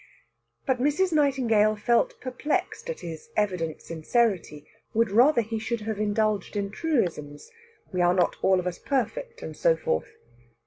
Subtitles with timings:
[0.65, 1.13] But Mrs.
[1.13, 7.51] Nightingale felt perplexed at his evident sincerity; would rather he should have indulged in truisms,
[7.93, 10.15] we were not all of us perfect, and so forth.